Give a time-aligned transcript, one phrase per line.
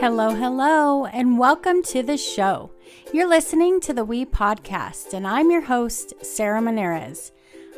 [0.00, 2.70] Hello, hello, and welcome to the show.
[3.12, 7.32] You're listening to the We Podcast, and I'm your host, Sarah Monarez.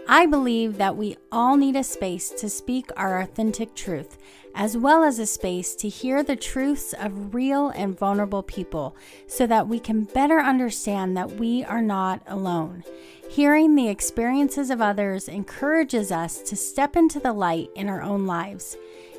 [0.07, 4.19] I believe that we all need a space to speak our authentic truth,
[4.55, 8.95] as well as a space to hear the truths of real and vulnerable people
[9.27, 12.85] so that we can better understand that we are not alone.
[13.31, 18.27] Hearing the experiences of others encourages us to step into the light in our own
[18.27, 18.77] lives.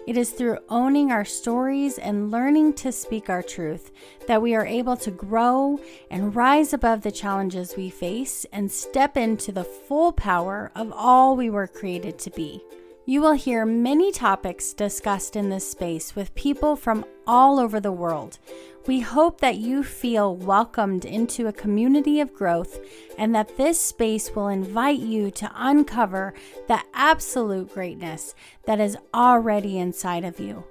[0.07, 3.91] It is through owning our stories and learning to speak our truth
[4.27, 5.79] that we are able to grow
[6.09, 11.35] and rise above the challenges we face and step into the full power of all
[11.35, 12.63] we were created to be.
[13.05, 17.91] You will hear many topics discussed in this space with people from all over the
[17.91, 18.39] world.
[18.87, 22.79] We hope that you feel welcomed into a community of growth
[23.17, 26.33] and that this space will invite you to uncover
[26.67, 28.33] the absolute greatness
[28.65, 30.63] that is already inside of you.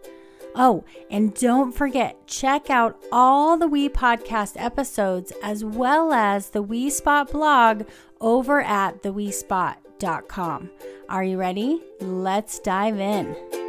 [0.55, 6.63] Oh, and don't forget, check out all the We Podcast episodes as well as the
[6.63, 7.85] We Spot blog
[8.21, 10.71] over at theWeSpot.com.
[11.09, 11.81] Are you ready?
[12.01, 13.60] Let's dive in.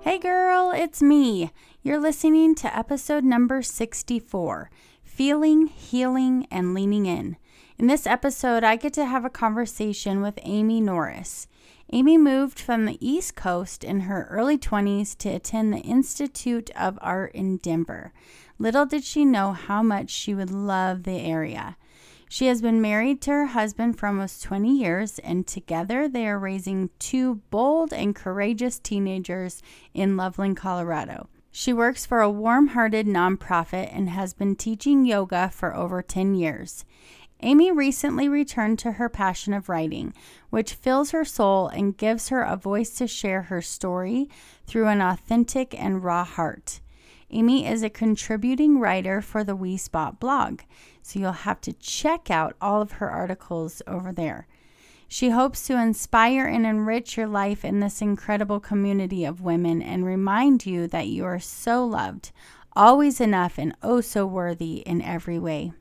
[0.00, 1.50] Hey girl, it's me.
[1.82, 4.70] You're listening to episode number 64
[5.02, 7.36] Feeling, Healing, and Leaning In.
[7.78, 11.48] In this episode, I get to have a conversation with Amy Norris.
[11.92, 16.96] Amy moved from the East Coast in her early 20s to attend the Institute of
[17.02, 18.12] Art in Denver.
[18.56, 21.76] Little did she know how much she would love the area.
[22.28, 26.38] She has been married to her husband for almost 20 years, and together they are
[26.38, 29.62] raising two bold and courageous teenagers
[29.94, 31.28] in Loveland, Colorado.
[31.50, 36.34] She works for a warm hearted nonprofit and has been teaching yoga for over 10
[36.34, 36.84] years.
[37.40, 40.12] Amy recently returned to her passion of writing,
[40.50, 44.28] which fills her soul and gives her a voice to share her story
[44.66, 46.80] through an authentic and raw heart.
[47.30, 50.60] Amy is a contributing writer for the We Spot blog,
[51.08, 54.46] so you'll have to check out all of her articles over there.
[55.08, 60.04] She hopes to inspire and enrich your life in this incredible community of women and
[60.04, 62.30] remind you that you are so loved,
[62.74, 65.72] always enough, and oh so worthy in every way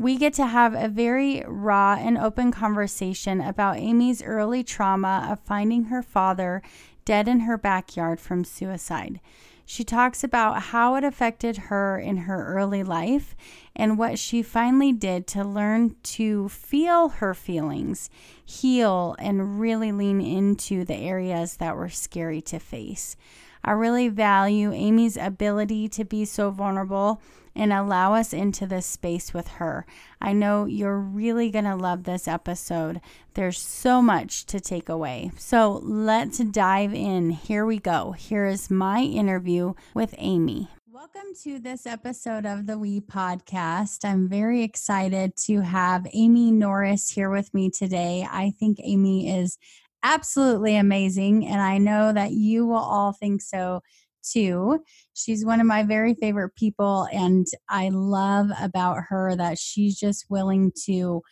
[0.00, 5.40] we get to have a very raw and open conversation about Amy's early trauma of
[5.40, 6.62] finding her father
[7.04, 9.20] dead in her backyard from suicide.
[9.66, 13.36] She talks about how it affected her in her early life
[13.80, 18.10] and what she finally did to learn to feel her feelings,
[18.44, 23.16] heal, and really lean into the areas that were scary to face.
[23.64, 27.22] I really value Amy's ability to be so vulnerable
[27.56, 29.86] and allow us into this space with her.
[30.20, 33.00] I know you're really going to love this episode.
[33.32, 35.30] There's so much to take away.
[35.38, 37.30] So let's dive in.
[37.30, 38.12] Here we go.
[38.12, 40.68] Here is my interview with Amy.
[41.00, 44.04] Welcome to this episode of the We Podcast.
[44.04, 48.28] I'm very excited to have Amy Norris here with me today.
[48.30, 49.56] I think Amy is
[50.02, 53.80] absolutely amazing, and I know that you will all think so
[54.22, 54.80] too.
[55.14, 60.26] She's one of my very favorite people, and I love about her that she's just
[60.28, 61.22] willing to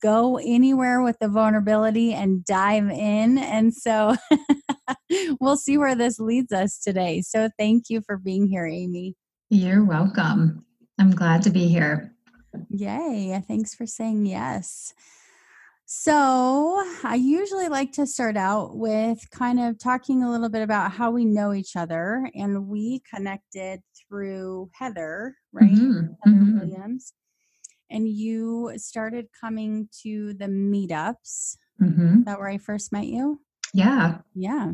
[0.00, 3.38] go anywhere with the vulnerability and dive in.
[3.38, 4.16] And so
[5.40, 7.22] we'll see where this leads us today.
[7.22, 9.14] So thank you for being here, Amy.
[9.50, 10.64] You're welcome.
[10.98, 12.14] I'm glad to be here.
[12.70, 13.42] Yay.
[13.46, 14.94] Thanks for saying yes.
[15.86, 20.92] So, I usually like to start out with kind of talking a little bit about
[20.92, 22.30] how we know each other.
[22.34, 25.70] And we connected through Heather, right?
[25.70, 26.06] Mm-hmm.
[26.24, 26.58] Heather mm-hmm.
[26.58, 27.12] Williams.
[27.94, 31.56] And you started coming to the meetups.
[31.80, 32.18] Mm-hmm.
[32.18, 33.40] Is that where I first met you?
[33.72, 34.18] Yeah.
[34.34, 34.72] Yeah.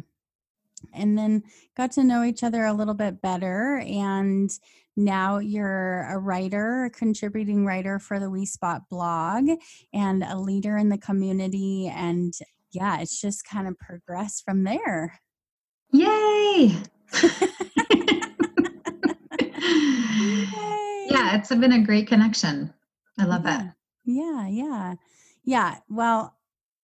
[0.94, 1.42] And then
[1.76, 3.84] got to know each other a little bit better.
[3.86, 4.50] And
[4.96, 9.50] now you're a writer, a contributing writer for the We Spot blog,
[9.92, 11.92] and a leader in the community.
[11.94, 12.32] And
[12.72, 15.20] yeah, it's just kind of progressed from there.
[15.92, 16.74] Yay!
[21.10, 22.72] yeah, it's been a great connection.
[23.18, 23.56] I love yeah.
[23.58, 23.74] that.
[24.04, 24.94] Yeah, yeah.
[25.44, 25.76] Yeah.
[25.88, 26.36] Well,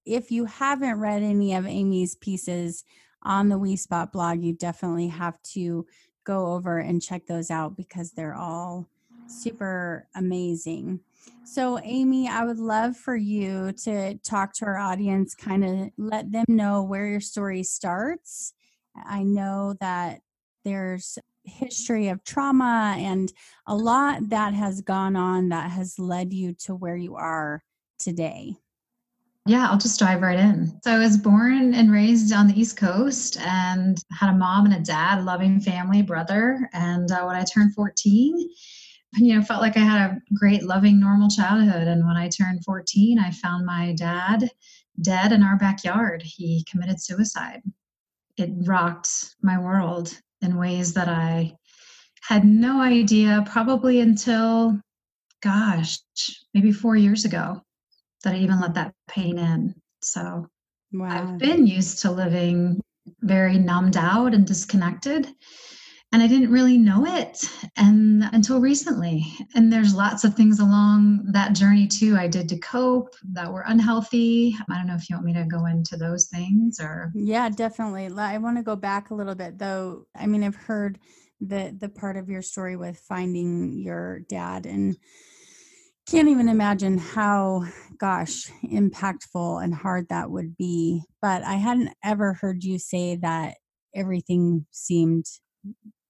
[0.04, 2.84] if you haven't read any of Amy's pieces
[3.22, 5.86] on the We Spot blog, you definitely have to
[6.24, 8.88] go over and check those out because they're all
[9.28, 11.00] super amazing.
[11.44, 16.30] So, Amy, I would love for you to talk to our audience, kind of let
[16.32, 18.52] them know where your story starts.
[18.96, 20.20] I know that
[20.64, 23.32] there's history of trauma and
[23.66, 27.62] a lot that has gone on that has led you to where you are
[27.98, 28.56] today.
[29.46, 30.80] Yeah, I'll just dive right in.
[30.82, 34.74] So I was born and raised on the East Coast and had a mom and
[34.74, 36.68] a dad, loving family, brother.
[36.72, 38.50] And uh, when I turned 14,
[39.18, 41.86] you know, felt like I had a great, loving, normal childhood.
[41.86, 44.50] And when I turned 14, I found my dad
[45.00, 46.22] dead in our backyard.
[46.22, 47.62] He committed suicide.
[48.36, 51.54] It rocked my world in ways that I
[52.22, 54.80] had no idea, probably until,
[55.42, 55.98] gosh,
[56.54, 57.60] maybe four years ago
[58.24, 59.74] that I even let that pain in.
[60.00, 60.46] So
[60.92, 61.08] wow.
[61.08, 62.80] I've been used to living
[63.20, 65.28] very numbed out and disconnected.
[66.16, 67.44] And I didn't really know it
[67.76, 69.22] and until recently.
[69.54, 73.64] And there's lots of things along that journey too I did to cope that were
[73.66, 74.56] unhealthy.
[74.70, 78.06] I don't know if you want me to go into those things or Yeah, definitely.
[78.06, 80.06] I want to go back a little bit though.
[80.16, 80.98] I mean, I've heard
[81.42, 84.96] the the part of your story with finding your dad and
[86.08, 87.66] can't even imagine how
[87.98, 93.56] gosh impactful and hard that would be but i hadn't ever heard you say that
[93.94, 95.26] everything seemed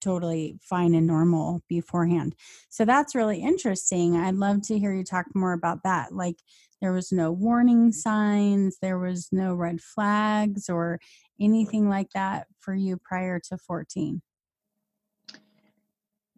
[0.01, 2.35] totally fine and normal beforehand
[2.69, 6.37] so that's really interesting i'd love to hear you talk more about that like
[6.81, 11.01] there was no warning signs there was no red flags or
[11.41, 14.21] anything like that for you prior to 14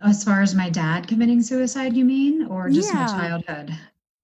[0.02, 3.06] as far as my dad committing suicide, you mean, or just yeah.
[3.06, 3.76] my childhood?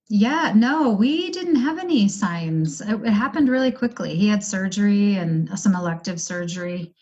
[0.09, 2.81] Yeah, no, we didn't have any signs.
[2.81, 4.15] It, it, happened really quickly.
[4.15, 6.95] He had surgery and some elective surgery,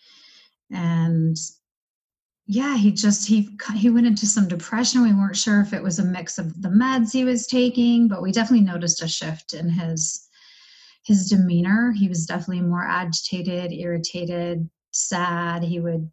[0.70, 1.37] and
[2.47, 5.03] yeah, he just he he went into some depression.
[5.03, 8.23] We weren't sure if it was a mix of the meds he was taking, but
[8.23, 10.29] we definitely noticed a shift in his
[11.05, 11.93] his demeanor.
[11.93, 15.62] He was definitely more agitated, irritated, sad.
[15.62, 16.11] He would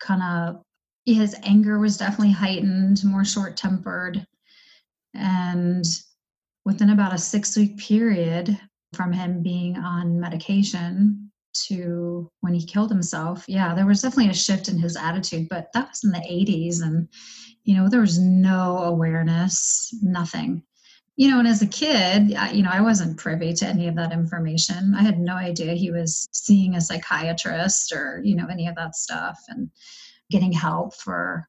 [0.00, 0.62] kind of
[1.06, 4.26] his anger was definitely heightened, more short tempered.
[5.14, 5.84] And
[6.64, 8.58] within about a six week period
[8.94, 11.27] from him being on medication
[11.66, 15.68] to when he killed himself, yeah, there was definitely a shift in his attitude, but
[15.74, 16.82] that was in the 80s.
[16.82, 17.08] And,
[17.64, 20.62] you know, there was no awareness, nothing.
[21.16, 24.12] You know, and as a kid, you know, I wasn't privy to any of that
[24.12, 24.94] information.
[24.96, 28.94] I had no idea he was seeing a psychiatrist or, you know, any of that
[28.94, 29.38] stuff.
[29.48, 29.70] And,
[30.30, 31.48] getting help for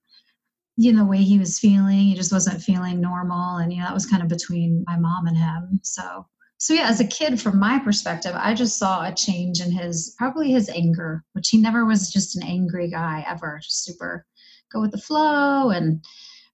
[0.77, 3.85] you know the way he was feeling he just wasn't feeling normal and you know
[3.85, 6.25] that was kind of between my mom and him so
[6.59, 10.15] so yeah as a kid from my perspective i just saw a change in his
[10.17, 14.25] probably his anger which he never was just an angry guy ever just super
[14.71, 16.03] go with the flow and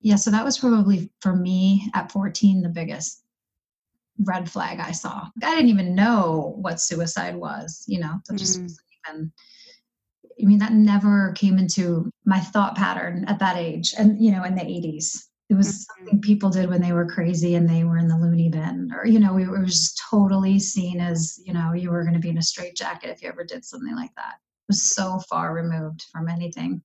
[0.02, 3.24] yeah so that was probably for me at 14 the biggest
[4.20, 8.62] red flag i saw i didn't even know what suicide was you know that just
[8.62, 8.72] mm.
[9.10, 9.32] even
[10.42, 13.94] I mean, that never came into my thought pattern at that age.
[13.98, 16.02] And, you know, in the 80s, it was mm-hmm.
[16.06, 19.06] something people did when they were crazy and they were in the loony bin, or,
[19.06, 22.30] you know, we were just totally seen as, you know, you were going to be
[22.30, 24.36] in a straitjacket if you ever did something like that.
[24.38, 26.82] It was so far removed from anything.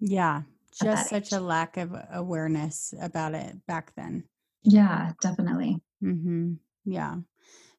[0.00, 0.42] Yeah.
[0.82, 1.32] Just such age.
[1.32, 4.24] a lack of awareness about it back then.
[4.62, 5.80] Yeah, definitely.
[6.02, 6.54] Mm-hmm.
[6.84, 7.16] Yeah.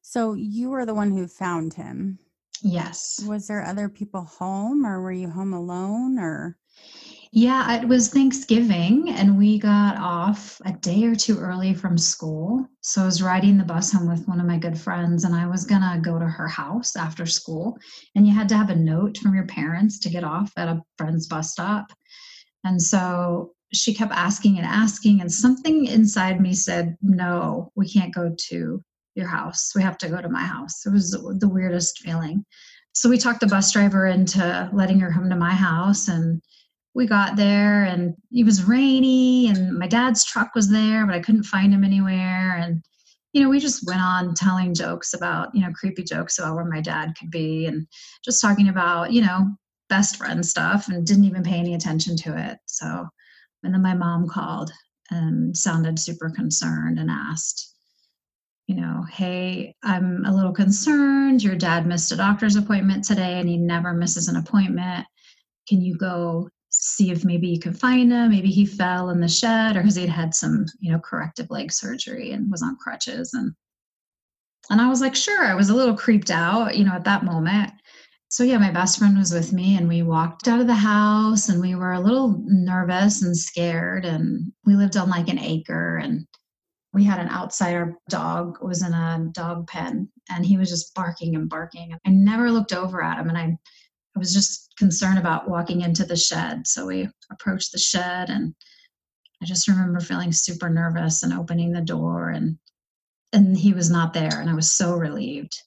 [0.02, 2.18] So you were the one who found him.
[2.62, 3.22] Yes.
[3.26, 6.56] Was there other people home or were you home alone or?
[7.36, 12.64] Yeah, it was Thanksgiving and we got off a day or two early from school.
[12.80, 15.48] So I was riding the bus home with one of my good friends and I
[15.48, 17.76] was going to go to her house after school.
[18.14, 20.80] And you had to have a note from your parents to get off at a
[20.96, 21.86] friend's bus stop.
[22.62, 28.14] And so she kept asking and asking, and something inside me said, No, we can't
[28.14, 28.80] go to
[29.16, 29.72] your house.
[29.74, 30.86] We have to go to my house.
[30.86, 32.44] It was the weirdest feeling.
[32.92, 36.40] So we talked the bus driver into letting her come to my house and
[36.94, 41.20] we got there and it was rainy and my dad's truck was there, but I
[41.20, 42.56] couldn't find him anywhere.
[42.56, 42.84] And,
[43.32, 46.64] you know, we just went on telling jokes about, you know, creepy jokes about where
[46.64, 47.86] my dad could be and
[48.24, 49.48] just talking about, you know,
[49.88, 52.58] best friend stuff and didn't even pay any attention to it.
[52.66, 53.08] So,
[53.64, 54.70] and then my mom called
[55.10, 57.72] and sounded super concerned and asked,
[58.68, 61.42] you know, hey, I'm a little concerned.
[61.42, 65.06] Your dad missed a doctor's appointment today and he never misses an appointment.
[65.68, 66.48] Can you go
[66.84, 68.30] see if maybe you can find him?
[68.30, 71.72] Maybe he fell in the shed or because he'd had some, you know, corrective leg
[71.72, 73.34] surgery and was on crutches.
[73.34, 73.54] And
[74.70, 75.44] and I was like, sure.
[75.44, 77.72] I was a little creeped out, you know, at that moment.
[78.28, 81.48] So yeah, my best friend was with me and we walked out of the house
[81.48, 84.04] and we were a little nervous and scared.
[84.04, 86.26] And we lived on like an acre and
[86.94, 91.34] we had an outsider dog was in a dog pen and he was just barking
[91.34, 93.54] and barking i never looked over at him and i
[94.16, 98.54] i was just concerned about walking into the shed so we approached the shed and
[99.42, 102.58] i just remember feeling super nervous and opening the door and
[103.34, 104.40] and he was not there.
[104.40, 105.60] And I was so relieved.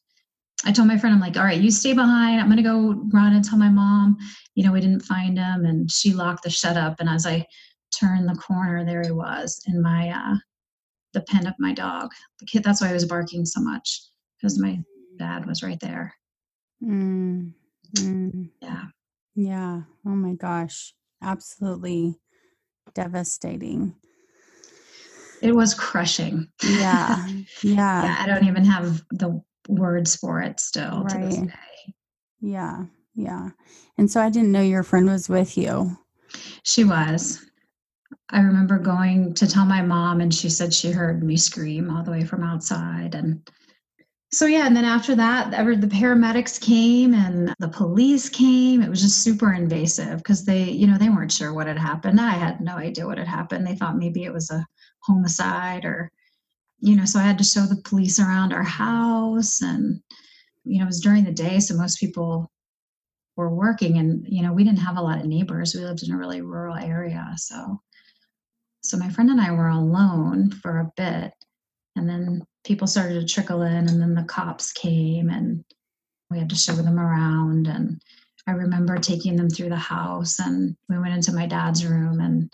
[0.66, 2.42] I told my friend, I'm like, all right, you stay behind.
[2.42, 4.18] I'm to go run and tell my mom,
[4.56, 5.66] you know, we didn't find him.
[5.66, 7.00] And she locked the shed up.
[7.00, 7.46] And as I
[7.94, 10.38] turned the corner, there he was in my, uh,
[11.14, 12.10] the pen of my dog.
[12.40, 14.02] The kid, that's why I was barking so much
[14.38, 14.80] because my
[15.20, 16.16] dad was right there.
[16.84, 17.54] Mm,
[17.96, 18.50] mm.
[18.62, 18.84] Yeah.
[19.36, 19.82] Yeah.
[20.06, 20.94] Oh my gosh.
[21.22, 22.20] Absolutely
[22.94, 23.96] devastating.
[25.42, 26.48] It was crushing.
[26.64, 27.26] Yeah.
[27.64, 28.04] Yeah.
[28.04, 31.48] yeah I don't even have the words for it still to this Right.
[31.48, 31.94] day.
[32.42, 32.86] Yeah.
[33.16, 33.50] Yeah.
[33.98, 35.98] And so I didn't know your friend was with you.
[36.64, 37.44] She was.
[38.30, 42.04] I remember going to tell my mom, and she said she heard me scream all
[42.04, 43.16] the way from outside.
[43.16, 43.50] And
[44.32, 48.82] so, yeah, and then after that, ever the paramedics came and the police came.
[48.82, 52.20] It was just super invasive because they, you know, they weren't sure what had happened.
[52.20, 53.66] I had no idea what had happened.
[53.66, 54.66] They thought maybe it was a
[55.00, 56.12] homicide or,
[56.80, 59.62] you know, so I had to show the police around our house.
[59.62, 60.02] And,
[60.66, 61.60] you know, it was during the day.
[61.60, 62.52] So most people
[63.38, 66.12] were working and you know we didn't have a lot of neighbors we lived in
[66.12, 67.80] a really rural area so
[68.82, 71.32] so my friend and i were alone for a bit
[71.96, 75.64] and then people started to trickle in and then the cops came and
[76.30, 77.66] we had to show them around.
[77.68, 78.02] And
[78.46, 82.54] i remember taking them through the house and we went into my dad's room and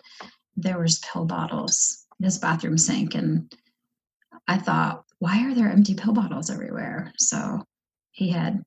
[0.56, 2.06] there was pill bottles.
[2.20, 3.52] In his bathroom sink and
[4.48, 7.12] i thought why are there empty pill bottles everywhere?
[7.18, 7.64] So
[8.12, 8.64] he had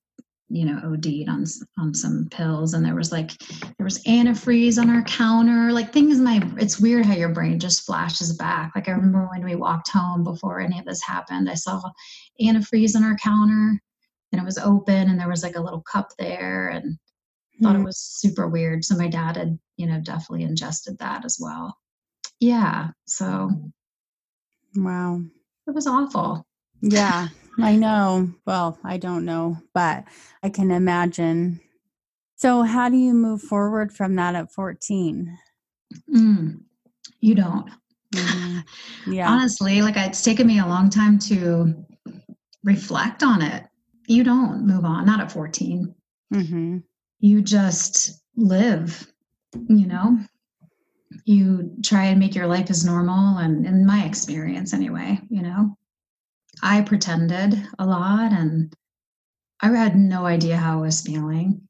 [0.48, 1.44] you know OD'd on
[1.78, 2.74] on some pills.
[2.74, 3.32] And there was like
[3.78, 7.84] there was antifreeze on our counter like things my it's weird how your brain just
[7.84, 8.72] flashes back.
[8.74, 11.82] Like I remember when we walked home before any of this happened I saw
[12.40, 13.80] antifreeze on our counter
[14.32, 16.96] and it was open and there was like a little cup there and
[17.62, 17.84] thought it Mm.
[17.86, 18.84] was super weird.
[18.84, 21.76] So my dad had you know definitely ingested that as well.
[22.38, 23.50] Yeah so
[24.76, 25.22] Wow.
[25.66, 26.45] it was awful
[26.80, 27.28] Yeah,
[27.60, 28.30] I know.
[28.46, 30.04] Well, I don't know, but
[30.42, 31.60] I can imagine.
[32.36, 35.38] So, how do you move forward from that at 14?
[36.14, 36.60] Mm,
[37.20, 37.70] you don't
[38.14, 38.64] Mhm.
[39.06, 39.28] Yeah.
[39.30, 41.74] honestly like it's taken me a long time to
[42.64, 43.64] reflect on it
[44.06, 45.94] you don't move on not at 14
[46.32, 46.78] hmm
[47.20, 49.06] you just live
[49.68, 50.18] you know
[51.24, 55.76] you try and make your life as normal and in my experience anyway you know
[56.62, 58.72] i pretended a lot and
[59.60, 61.60] i had no idea how i was feeling.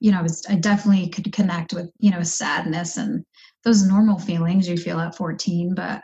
[0.00, 3.24] You know i was i definitely could connect with you know sadness and
[3.64, 6.02] those normal feelings you feel at 14 but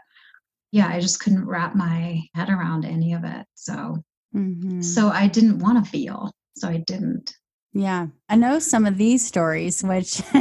[0.71, 3.97] yeah i just couldn't wrap my head around any of it so
[4.33, 7.35] hmm so i didn't want to feel so i didn't.
[7.73, 10.23] Yeah, I know some of these stories, which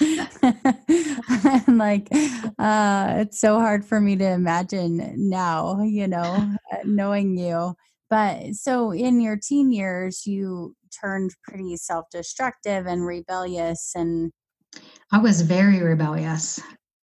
[0.42, 2.08] I'm like,
[2.58, 7.74] uh, it's so hard for me to imagine now, you know, uh, knowing you.
[8.08, 13.92] But so in your teen years, you turned pretty self destructive and rebellious.
[13.94, 14.32] And
[15.12, 16.60] I was very rebellious.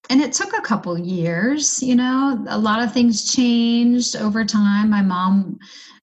[0.10, 4.90] And it took a couple years, you know, a lot of things changed over time.
[4.90, 5.58] My mom,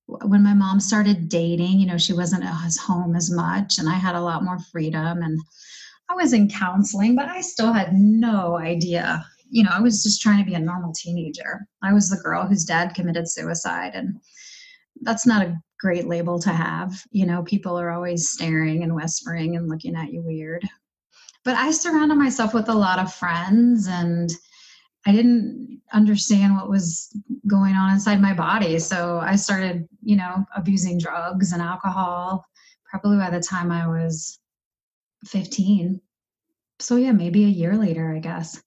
[0.06, 3.94] when my mom started dating, you know, she wasn't at home as much, and I
[3.94, 5.22] had a lot more freedom.
[5.22, 5.40] And
[6.12, 9.24] I was in counseling, but I still had no idea.
[9.50, 11.66] You know, I was just trying to be a normal teenager.
[11.82, 14.20] I was the girl whose dad committed suicide, and
[15.00, 17.02] that's not a great label to have.
[17.10, 20.68] You know, people are always staring and whispering and looking at you weird
[21.44, 24.30] but I surrounded myself with a lot of friends and
[25.06, 27.14] I didn't understand what was
[27.48, 28.78] going on inside my body.
[28.78, 32.46] So I started, you know, abusing drugs and alcohol
[32.88, 34.38] probably by the time I was
[35.26, 36.00] 15.
[36.80, 38.60] So yeah, maybe a year later, I guess.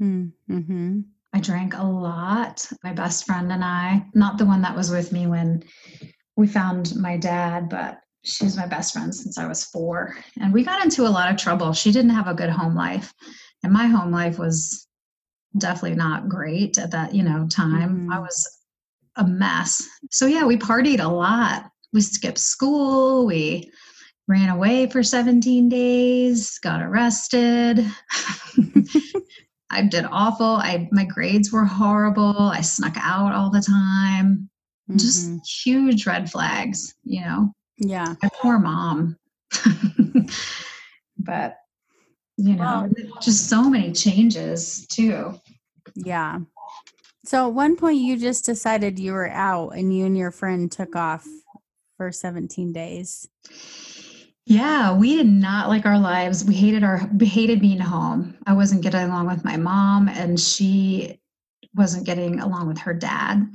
[0.00, 1.00] mm-hmm.
[1.32, 2.66] I drank a lot.
[2.82, 5.62] My best friend and I, not the one that was with me when
[6.36, 10.16] we found my dad, but she's my best friend since I was four.
[10.40, 11.72] And we got into a lot of trouble.
[11.72, 13.12] She didn't have a good home life.
[13.62, 14.86] And my home life was
[15.58, 18.10] definitely not great at that, you know, time.
[18.10, 18.22] I Mhm.
[18.22, 18.58] was
[19.16, 19.86] a mess.
[20.10, 21.70] So yeah, we partied a lot.
[21.92, 23.26] We skipped school.
[23.26, 23.70] We
[24.28, 27.86] ran away for 17 days, got arrested.
[29.70, 30.46] I did awful.
[30.46, 32.38] I my grades were horrible.
[32.38, 34.48] I snuck out all the time.
[34.94, 35.40] Just Mhm.
[35.64, 37.52] huge red flags, you know.
[37.76, 38.14] Yeah.
[38.22, 39.16] My poor mom.
[41.18, 41.56] but
[42.36, 42.88] you know,
[43.20, 45.40] just so many changes too.
[45.94, 46.40] Yeah.
[47.24, 50.70] So at one point you just decided you were out and you and your friend
[50.70, 51.26] took off
[51.96, 53.26] for 17 days.
[54.46, 56.44] Yeah, we did not like our lives.
[56.44, 58.36] We hated our we hated being home.
[58.46, 61.20] I wasn't getting along with my mom and she
[61.74, 63.46] wasn't getting along with her dad,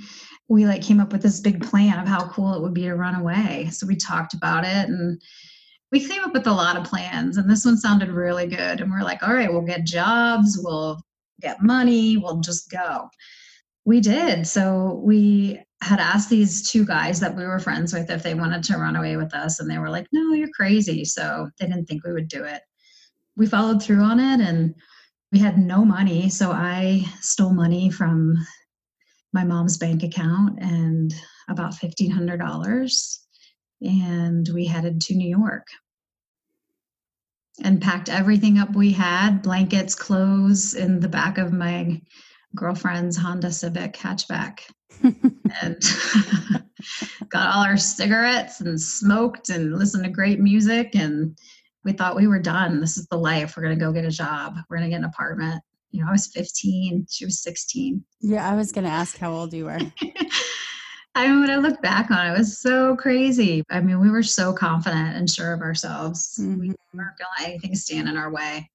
[0.47, 2.95] we like came up with this big plan of how cool it would be to
[2.95, 3.69] run away.
[3.71, 5.21] So we talked about it and
[5.91, 8.91] we came up with a lot of plans and this one sounded really good and
[8.91, 11.01] we're like all right we'll get jobs we'll
[11.41, 13.09] get money we'll just go
[13.85, 14.45] we did.
[14.47, 18.63] So we had asked these two guys that we were friends with if they wanted
[18.63, 21.05] to run away with us and they were like no you're crazy.
[21.05, 22.61] So they didn't think we would do it.
[23.35, 24.75] We followed through on it and
[25.31, 28.35] we had no money so i stole money from
[29.33, 31.13] my mom's bank account and
[31.49, 33.17] about $1500
[33.81, 35.67] and we headed to New York.
[37.63, 42.01] And packed everything up we had blankets, clothes in the back of my
[42.55, 44.61] girlfriend's Honda Civic hatchback.
[45.03, 45.81] and
[47.29, 50.95] got all our cigarettes and smoked and listened to great music.
[50.95, 51.37] And
[51.83, 52.79] we thought we were done.
[52.79, 53.55] This is the life.
[53.55, 54.55] We're going to go get a job.
[54.69, 55.61] We're going to get an apartment.
[55.91, 58.03] You know, I was 15, she was 16.
[58.21, 59.79] Yeah, I was going to ask how old you were.
[61.15, 63.63] I mean, when I look back on it, it was so crazy.
[63.69, 66.39] I mean, we were so confident and sure of ourselves.
[66.39, 66.59] Mm-hmm.
[66.59, 68.69] We weren't going to let anything stand in our way.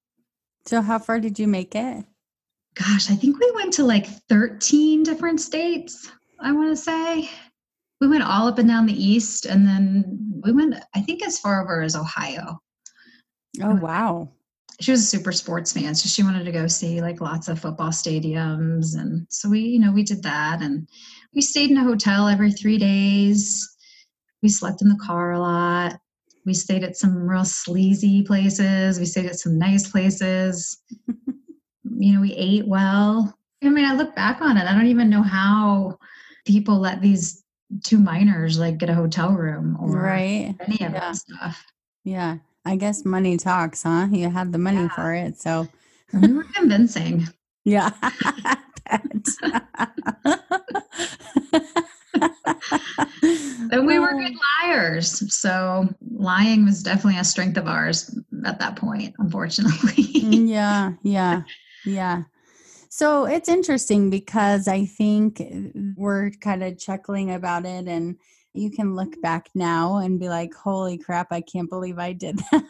[0.65, 2.05] So, how far did you make it?
[2.77, 7.29] Gosh, I think we went to like 13 different states, I want to say.
[7.99, 11.39] We went all up and down the East, and then we went, I think, as
[11.39, 12.61] far over as Ohio.
[13.63, 14.29] Oh, wow.
[14.79, 17.59] She was a super sports fan, so she wanted to go see like lots of
[17.59, 18.95] football stadiums.
[18.95, 20.61] And so we, you know, we did that.
[20.61, 20.87] And
[21.33, 23.75] we stayed in a hotel every three days.
[24.43, 25.99] We slept in the car a lot.
[26.45, 28.99] We stayed at some real sleazy places.
[28.99, 30.77] We stayed at some nice places.
[31.97, 33.37] you know, we ate well.
[33.63, 34.65] I mean, I look back on it.
[34.65, 35.97] I don't even know how
[36.45, 37.43] people let these
[37.83, 40.55] two minors like get a hotel room or right.
[40.59, 40.99] any of yeah.
[40.99, 41.65] that stuff.
[42.03, 42.37] Yeah.
[42.65, 44.07] I guess money talks, huh?
[44.11, 44.95] You had the money yeah.
[44.95, 45.39] for it.
[45.39, 45.67] So
[46.13, 47.27] we were convincing.
[47.63, 47.91] Yeah.
[53.71, 55.33] and we were good liars.
[55.33, 60.03] So lying was definitely a strength of ours at that point, unfortunately.
[60.03, 61.41] Mm, yeah, yeah,
[61.87, 62.23] yeah.
[62.89, 65.41] So it's interesting because I think
[65.95, 68.15] we're kind of chuckling about it and
[68.53, 72.39] you can look back now and be like, holy crap, I can't believe I did
[72.51, 72.63] that.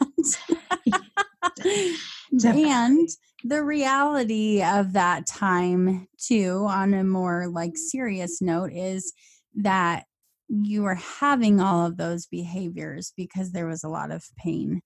[2.43, 3.09] and
[3.43, 9.13] the reality of that time too on a more like serious note is
[9.55, 10.05] that
[10.49, 14.81] you were having all of those behaviors because there was a lot of pain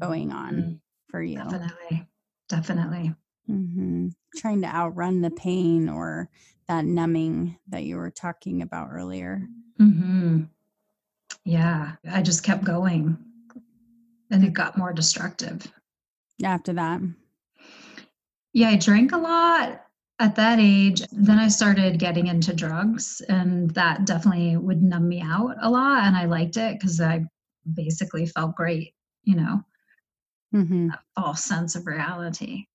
[0.00, 0.72] going on mm-hmm.
[1.10, 2.06] for you definitely
[2.48, 3.14] definitely
[3.50, 4.08] mm-hmm.
[4.36, 6.28] trying to outrun the pain or
[6.68, 9.46] that numbing that you were talking about earlier
[9.80, 10.42] mm-hmm.
[11.44, 13.18] yeah i just kept going
[14.30, 15.72] and it got more destructive
[16.42, 17.00] after that
[18.52, 19.84] yeah, I drank a lot
[20.18, 21.02] at that age.
[21.12, 26.04] Then I started getting into drugs, and that definitely would numb me out a lot.
[26.04, 27.24] And I liked it because I
[27.72, 29.62] basically felt great, you know,
[30.54, 30.88] mm-hmm.
[31.14, 32.66] false sense of reality,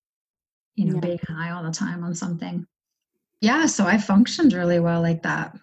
[0.76, 1.00] you know, yeah.
[1.00, 2.66] being high all the time on something.
[3.40, 5.56] Yeah, so I functioned really well like that.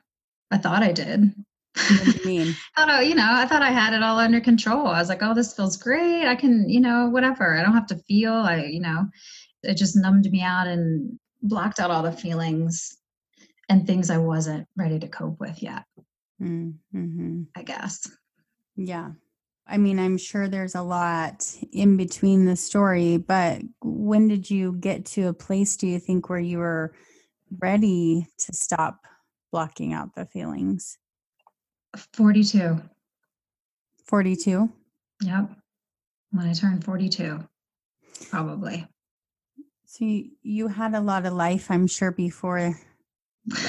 [0.51, 1.33] I thought I did.
[1.75, 2.55] What do you mean?
[2.75, 4.87] I don't you know, I thought I had it all under control.
[4.87, 6.27] I was like, oh, this feels great.
[6.27, 7.57] I can, you know, whatever.
[7.57, 8.33] I don't have to feel.
[8.33, 9.07] I, you know,
[9.63, 12.97] it just numbed me out and blocked out all the feelings
[13.69, 15.83] and things I wasn't ready to cope with yet.
[16.41, 17.43] Mm-hmm.
[17.55, 18.07] I guess.
[18.75, 19.11] Yeah.
[19.65, 24.73] I mean, I'm sure there's a lot in between the story, but when did you
[24.73, 26.93] get to a place, do you think, where you were
[27.59, 29.05] ready to stop
[29.51, 30.97] blocking out the feelings?
[32.13, 32.81] 42.
[34.05, 34.69] 42?
[35.21, 35.49] Yep.
[36.31, 37.39] When I turned 42,
[38.29, 38.85] probably.
[39.85, 42.75] So you, you had a lot of life, I'm sure, before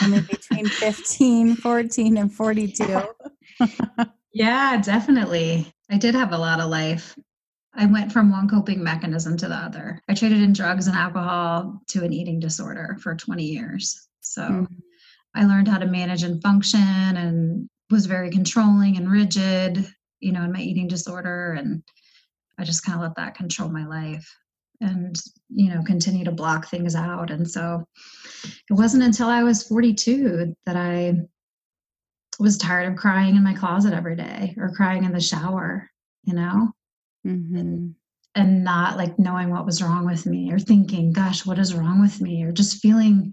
[0.03, 3.03] only between 15, 14, and 42.
[4.33, 5.74] yeah, definitely.
[5.91, 7.17] I did have a lot of life.
[7.75, 10.01] I went from one coping mechanism to the other.
[10.09, 14.09] I traded in drugs and alcohol to an eating disorder for 20 years.
[14.21, 14.75] So mm-hmm.
[15.35, 19.87] I learned how to manage and function and was very controlling and rigid,
[20.21, 21.53] you know, in my eating disorder.
[21.53, 21.83] And
[22.59, 24.33] I just kind of let that control my life
[24.81, 27.87] and you know continue to block things out and so
[28.45, 31.15] it wasn't until i was 42 that i
[32.39, 35.91] was tired of crying in my closet every day or crying in the shower
[36.25, 36.73] you know
[37.27, 37.57] mm-hmm.
[37.57, 37.95] and,
[38.35, 42.01] and not like knowing what was wrong with me or thinking gosh what is wrong
[42.01, 43.33] with me or just feeling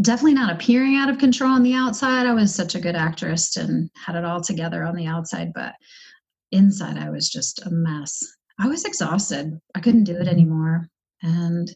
[0.00, 3.56] definitely not appearing out of control on the outside i was such a good actress
[3.56, 5.74] and had it all together on the outside but
[6.50, 8.22] inside i was just a mess
[8.58, 9.60] I was exhausted.
[9.74, 10.88] I couldn't do it anymore.
[11.22, 11.70] And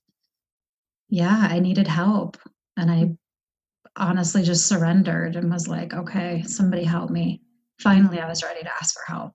[1.09, 2.37] yeah, I needed help.
[2.77, 3.17] And I
[3.97, 7.41] honestly just surrendered and was like, okay, somebody help me.
[7.79, 9.33] Finally, I was ready to ask for help.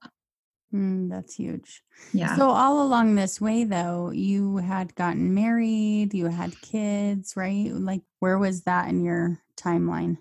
[0.74, 1.84] Mm, that's huge.
[2.13, 2.36] Yeah.
[2.38, 7.69] So, all along this way, though, you had gotten married, you had kids, right?
[7.74, 10.17] Like, where was that in your timeline?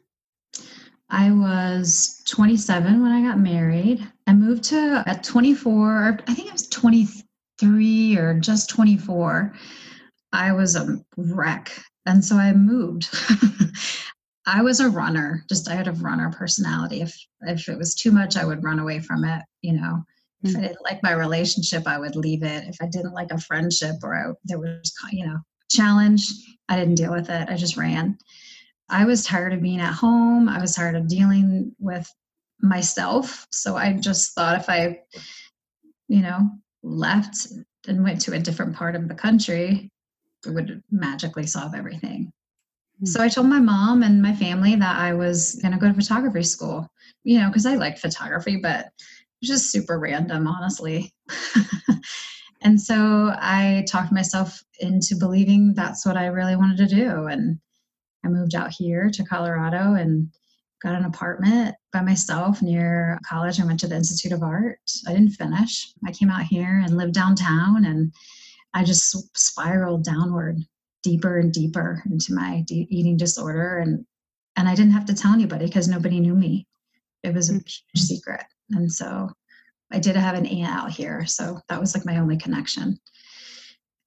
[1.08, 4.06] I was 27 when I got married.
[4.26, 9.54] I moved to at 24, I think I was 23 or just 24.
[10.32, 11.72] I was a wreck.
[12.06, 13.08] And so I moved.
[14.52, 17.02] I was a runner, just I had a runner personality.
[17.02, 20.02] If if it was too much, I would run away from it, you know.
[20.42, 20.66] If I hmm.
[20.66, 22.64] didn't like my relationship, I would leave it.
[22.66, 25.38] If I didn't like a friendship or I, there was, you know,
[25.70, 26.26] challenge,
[26.68, 27.48] I didn't deal with it.
[27.48, 28.18] I just ran.
[28.88, 30.48] I was tired of being at home.
[30.48, 32.10] I was tired of dealing with
[32.60, 33.46] myself.
[33.52, 35.00] So I just thought if I,
[36.08, 36.50] you know,
[36.82, 37.46] left
[37.86, 39.90] and went to a different part of the country,
[40.44, 42.32] it would magically solve everything.
[43.04, 43.24] So hmm.
[43.24, 46.42] I told my mom and my family that I was going to go to photography
[46.42, 46.88] school,
[47.24, 48.92] you know, because I like photography, but it
[49.42, 51.12] was just super random, honestly.
[52.62, 57.26] and so I talked myself into believing that's what I really wanted to do.
[57.26, 57.58] And
[58.24, 60.30] I moved out here to Colorado and
[60.82, 63.60] got an apartment by myself near college.
[63.60, 64.78] I went to the Institute of Art.
[65.06, 65.92] I didn't finish.
[66.06, 68.12] I came out here and lived downtown and
[68.72, 70.58] I just spiraled downward
[71.02, 74.04] deeper and deeper into my de- eating disorder and
[74.56, 76.66] and I didn't have to tell anybody because nobody knew me.
[77.22, 77.64] It was a mm.
[77.64, 78.44] huge secret.
[78.70, 79.30] And so
[79.92, 81.24] I did have an aunt out here.
[81.26, 82.98] So that was like my only connection.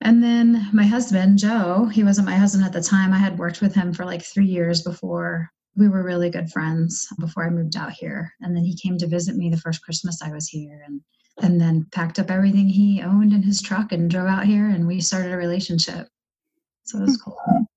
[0.02, 3.14] And then my husband, Joe, he wasn't my husband at the time.
[3.14, 7.08] I had worked with him for like three years before we were really good friends
[7.20, 8.34] before I moved out here.
[8.42, 11.02] And then he came to visit me the first Christmas I was here and
[11.42, 14.86] and then packed up everything he owned in his truck and drove out here and
[14.86, 16.08] we started a relationship.
[16.84, 17.68] So it was cool.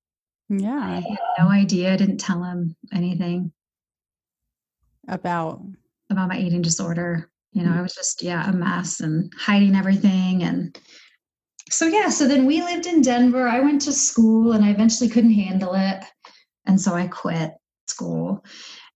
[0.49, 0.79] Yeah.
[0.79, 1.93] I had no idea.
[1.93, 3.51] I didn't tell him anything
[5.07, 5.61] about
[6.09, 7.29] about my eating disorder.
[7.51, 7.79] You know, mm.
[7.79, 10.43] I was just, yeah, a mess and hiding everything.
[10.43, 10.79] And
[11.69, 13.47] so, yeah, so then we lived in Denver.
[13.47, 16.03] I went to school and I eventually couldn't handle it.
[16.65, 17.51] And so I quit
[17.87, 18.45] school.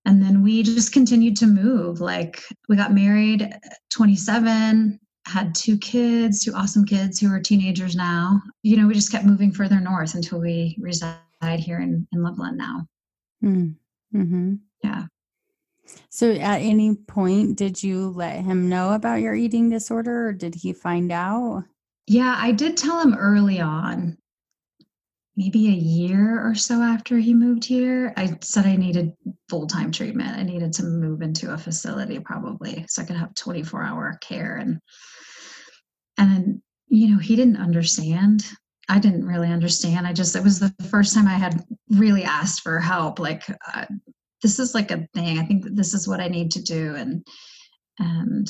[0.05, 2.01] And then we just continued to move.
[2.01, 7.95] Like, we got married uh, 27, had two kids, two awesome kids who are teenagers
[7.95, 8.41] now.
[8.63, 11.19] You know, we just kept moving further north until we reside
[11.57, 12.87] here in, in Loveland now.
[13.43, 13.75] Mm.
[14.13, 14.55] Mm-hmm.
[14.83, 15.05] Yeah.
[16.09, 20.55] So, at any point, did you let him know about your eating disorder or did
[20.55, 21.63] he find out?
[22.07, 24.17] Yeah, I did tell him early on,
[25.35, 28.13] maybe a year or so after he moved here.
[28.17, 29.13] I said I needed
[29.49, 30.37] full time treatment.
[30.37, 34.57] I needed to move into a facility probably so I could have 24 hour care.
[34.57, 34.79] And,
[36.21, 38.45] and, you know, he didn't understand.
[38.89, 40.05] I didn't really understand.
[40.05, 43.19] I just, it was the first time I had really asked for help.
[43.19, 43.85] Like, uh,
[44.41, 45.39] this is like a thing.
[45.39, 46.95] I think this is what I need to do.
[46.95, 47.25] And
[47.99, 48.49] and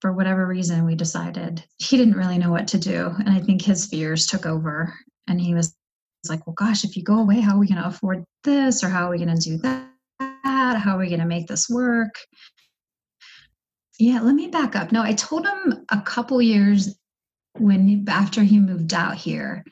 [0.00, 3.12] for whatever reason we decided he didn't really know what to do.
[3.18, 4.92] And I think his fears took over
[5.28, 5.74] and he was
[6.28, 9.06] like, Well gosh, if you go away, how are we gonna afford this or how
[9.06, 9.88] are we gonna do that?
[10.44, 12.14] How are we gonna make this work?
[13.98, 14.90] Yeah, let me back up.
[14.90, 16.94] No, I told him a couple years
[17.58, 19.64] when after he moved out here.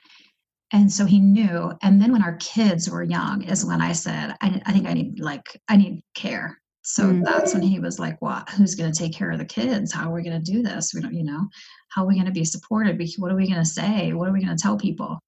[0.73, 4.37] And so he knew and then when our kids were young is when i said
[4.41, 6.57] i, I think i need like i need care.
[6.83, 7.25] So mm.
[7.25, 9.93] that's when he was like what who's going to take care of the kids?
[9.93, 10.93] How are we going to do this?
[10.95, 11.47] We don't you know
[11.89, 13.03] how are we going to be supported?
[13.19, 14.13] What are we going to say?
[14.13, 15.19] What are we going to tell people?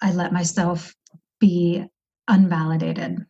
[0.00, 0.94] I let myself
[1.38, 1.84] be
[2.28, 3.24] unvalidated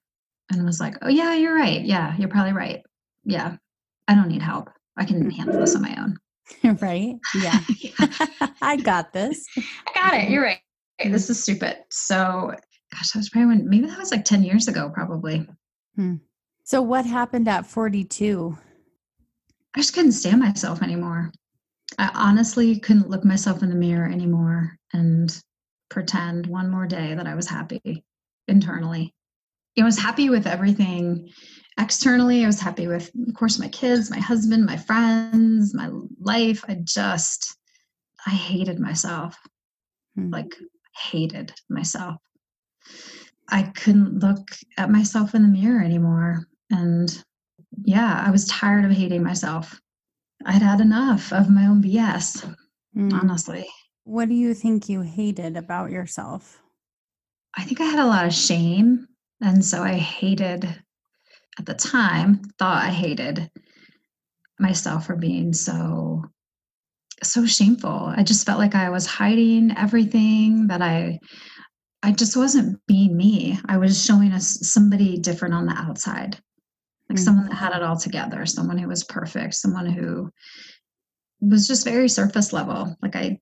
[0.53, 1.83] and was like oh yeah you're right.
[1.83, 2.83] Yeah you're probably right.
[3.25, 3.57] Yeah
[4.07, 4.71] i don't need help.
[4.97, 6.17] I can handle this on my own
[6.81, 7.61] right yeah,
[8.63, 10.61] i got this i got it you're right
[11.09, 11.79] this is stupid.
[11.91, 12.53] So,
[12.93, 15.49] gosh, that was probably when, maybe that was like 10 years ago, probably.
[15.97, 16.17] Hmm.
[16.65, 18.57] So, what happened at 42?
[19.75, 21.33] I just couldn't stand myself anymore.
[21.99, 25.35] I honestly couldn't look myself in the mirror anymore and
[25.89, 28.05] pretend one more day that I was happy
[28.47, 29.15] internally.
[29.79, 31.31] I was happy with everything
[31.81, 32.45] externally.
[32.45, 35.91] I was happy with, of course, my kids, my husband, my friends, my
[36.21, 36.65] life.
[36.69, 37.57] I just,
[38.27, 39.37] I hated myself.
[40.17, 40.31] Hmm.
[40.31, 40.55] Like
[40.95, 42.17] hated myself.
[43.49, 46.47] I couldn't look at myself in the mirror anymore.
[46.71, 47.25] And
[47.83, 49.81] yeah, I was tired of hating myself.
[50.47, 52.55] I'd had enough of my own BS,
[52.97, 53.13] mm.
[53.13, 53.67] honestly.
[54.05, 56.63] What do you think you hated about yourself?
[57.57, 59.09] I think I had a lot of shame.
[59.43, 60.83] And so I hated,
[61.59, 63.51] at the time, thought I hated
[64.59, 66.25] myself for being so
[67.23, 68.13] so shameful.
[68.17, 71.19] I just felt like I was hiding everything that I
[72.03, 73.59] I just wasn't being me.
[73.67, 76.39] I was showing us somebody different on the outside,
[77.09, 77.25] like mm-hmm.
[77.25, 80.31] someone that had it all together, someone who was perfect, someone who
[81.41, 82.97] was just very surface level.
[83.03, 83.39] Like I,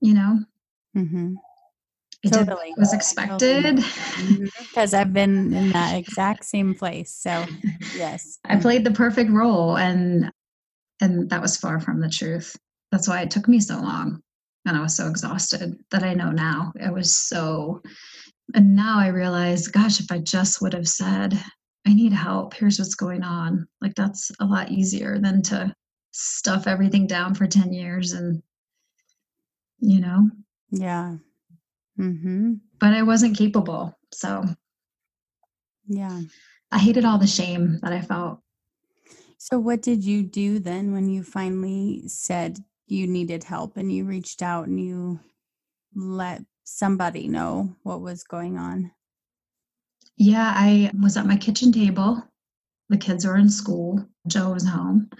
[0.00, 0.38] you know,
[0.96, 1.34] mm-hmm.
[2.22, 2.74] It totally.
[2.76, 5.00] was expected because totally.
[5.00, 7.12] I've been in that exact same place.
[7.12, 7.44] So
[7.96, 10.30] yes, I played the perfect role, and
[11.00, 12.56] and that was far from the truth.
[12.90, 14.22] That's why it took me so long
[14.68, 16.72] and I was so exhausted that I know now.
[16.76, 17.82] It was so,
[18.54, 21.42] and now I realize, gosh, if I just would have said,
[21.86, 25.74] I need help, here's what's going on, like that's a lot easier than to
[26.12, 28.42] stuff everything down for 10 years and,
[29.80, 30.28] you know?
[30.70, 31.16] Yeah.
[31.98, 32.54] Mm-hmm.
[32.78, 33.98] But I wasn't capable.
[34.12, 34.44] So,
[35.86, 36.20] yeah.
[36.70, 38.40] I hated all the shame that I felt.
[39.38, 44.04] So, what did you do then when you finally said, you needed help and you
[44.04, 45.20] reached out and you
[45.94, 48.90] let somebody know what was going on?
[50.16, 52.22] Yeah, I was at my kitchen table.
[52.88, 54.04] The kids were in school.
[54.26, 55.10] Joe was home.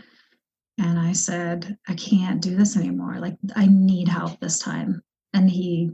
[0.78, 3.18] And I said, I can't do this anymore.
[3.18, 5.02] Like, I need help this time.
[5.34, 5.90] And he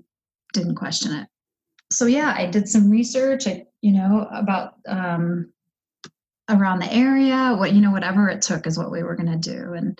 [0.54, 1.28] didn't question it.
[1.92, 5.52] So, yeah, I did some research, I, you know, about um,
[6.48, 9.50] around the area, what, you know, whatever it took is what we were going to
[9.50, 9.74] do.
[9.74, 9.98] And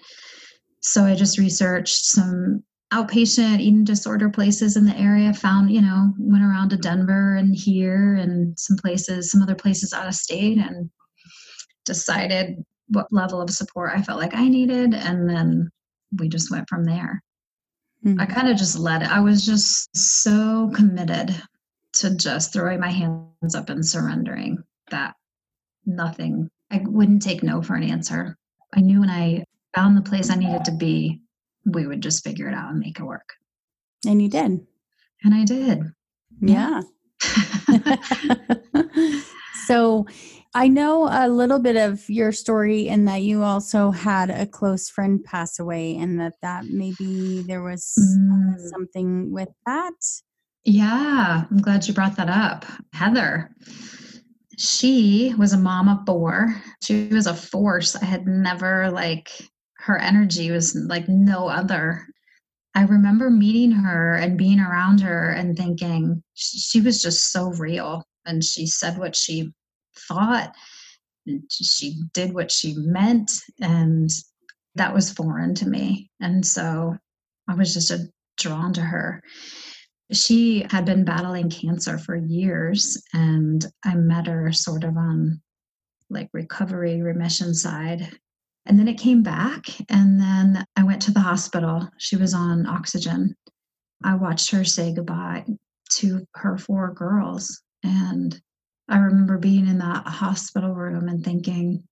[0.81, 6.13] so I just researched some outpatient eating disorder places in the area, found, you know,
[6.19, 10.59] went around to Denver and here and some places, some other places out of state,
[10.59, 10.91] and
[11.85, 14.95] decided what level of support I felt like I needed.
[14.95, 15.71] And then
[16.19, 17.23] we just went from there.
[18.05, 18.21] Mm-hmm.
[18.21, 19.11] I kind of just let it.
[19.11, 21.35] I was just so committed
[21.95, 25.15] to just throwing my hands up and surrendering that
[25.87, 28.37] nothing, I wouldn't take no for an answer.
[28.75, 31.21] I knew when I found the place I needed to be,
[31.65, 33.35] we would just figure it out and make it work.
[34.07, 34.67] And you did.
[35.23, 35.83] And I did.
[36.41, 36.83] Yeah.
[39.67, 40.07] so
[40.55, 44.89] I know a little bit of your story in that you also had a close
[44.89, 48.59] friend pass away and that that maybe there was mm.
[48.69, 49.93] something with that.
[50.65, 52.65] Yeah, I'm glad you brought that up.
[52.93, 53.51] Heather
[54.59, 56.55] she was a mom of four.
[56.83, 57.97] She was a force.
[57.97, 59.31] I had never like
[59.79, 62.07] her energy was like no other.
[62.75, 68.05] I remember meeting her and being around her and thinking she was just so real.
[68.27, 69.53] And she said what she
[69.97, 70.55] thought,
[71.49, 73.33] she did what she meant.
[73.61, 74.11] And
[74.75, 76.11] that was foreign to me.
[76.21, 76.97] And so
[77.49, 77.93] I was just
[78.39, 79.23] drawn to her.
[80.13, 85.41] She had been battling cancer for years, and I met her sort of on
[86.11, 88.11] like recovery remission side
[88.67, 91.89] and then it came back, and then I went to the hospital.
[91.99, 93.37] She was on oxygen.
[94.03, 95.45] I watched her say goodbye
[95.97, 97.63] to her four girls.
[97.83, 98.41] And
[98.89, 101.85] I remember being in that hospital room and thinking,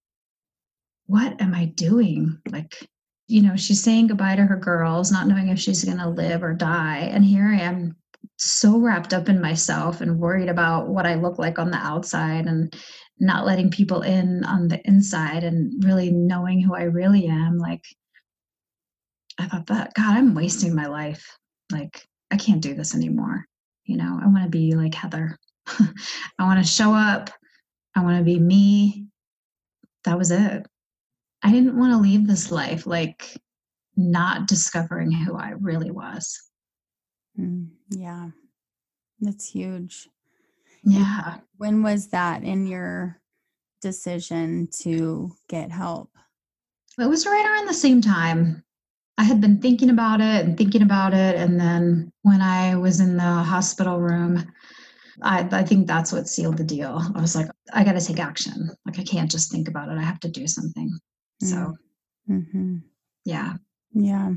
[1.07, 2.39] what am I doing?
[2.51, 2.89] Like,
[3.29, 6.43] you know, she's saying goodbye to her girls, not knowing if she's going to live
[6.43, 7.09] or die.
[7.13, 7.97] And here I am
[8.37, 12.47] so wrapped up in myself and worried about what I look like on the outside
[12.47, 12.75] and
[13.19, 17.59] not letting people in on the inside and really knowing who I really am.
[17.59, 17.85] Like,
[19.39, 21.37] I thought that, God, I'm wasting my life.
[21.71, 23.47] Like, I can't do this anymore.
[23.85, 25.39] You know, I want to be like Heather.
[26.39, 27.31] I want to show up.
[27.95, 29.07] I want to be me.
[30.05, 30.67] That was it.
[31.43, 33.37] I didn't want to leave this life like
[33.97, 36.41] not discovering who I really was.
[37.39, 38.31] Mm, yeah,
[39.21, 40.09] that's huge.
[40.85, 41.39] Yeah.
[41.57, 43.21] When was that in your
[43.81, 46.11] decision to get help?
[46.99, 48.65] It was right around the same time.
[49.19, 51.37] I had been thinking about it and thinking about it.
[51.37, 54.53] And then when I was in the hospital room,
[55.21, 57.01] I, I think that's what sealed the deal.
[57.15, 58.71] I was like, I got to take action.
[58.87, 59.99] Like, I can't just think about it.
[59.99, 60.91] I have to do something.
[61.43, 61.75] So,
[62.31, 62.79] mm-hmm.
[63.25, 63.55] yeah.
[63.93, 64.33] Yeah.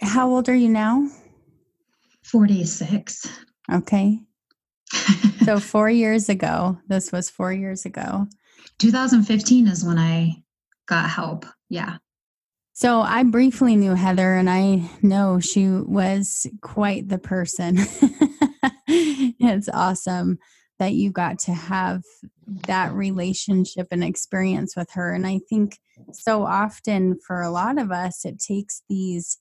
[0.00, 1.08] How old are you now?
[2.24, 3.28] 46.
[3.72, 4.20] Okay
[5.44, 8.26] so four years ago, this was four years ago.
[8.78, 10.42] 2015 is when I
[10.86, 11.46] got help.
[11.68, 11.96] Yeah.
[12.72, 17.78] So I briefly knew Heather, and I know she was quite the person.
[19.40, 20.38] it's awesome
[20.78, 22.02] that you got to have
[22.46, 25.12] that relationship and experience with her.
[25.14, 25.78] And I think
[26.12, 29.38] so often for a lot of us, it takes these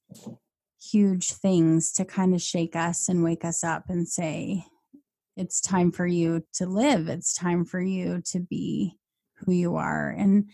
[0.81, 4.63] huge things to kind of shake us and wake us up and say,
[5.37, 8.95] it's time for you to live it's time for you to be
[9.37, 10.49] who you are and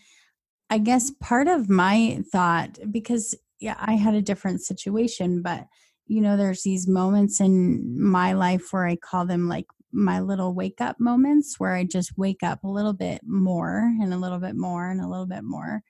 [0.70, 5.66] i guess part of my thought because yeah i had a different situation but
[6.12, 10.54] you know, there's these moments in my life where I call them like my little
[10.54, 14.38] wake up moments where I just wake up a little bit more and a little
[14.38, 15.82] bit more and a little bit more.